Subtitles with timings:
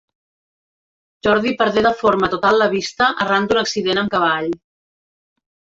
[1.27, 4.53] Jordi perdé de forma total la vista arran d'un accident amb cavall.